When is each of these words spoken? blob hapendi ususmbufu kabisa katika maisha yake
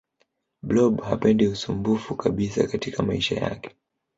blob 0.63 1.01
hapendi 1.01 1.47
ususmbufu 1.47 2.15
kabisa 2.15 2.67
katika 2.67 3.03
maisha 3.03 3.35
yake 3.35 3.75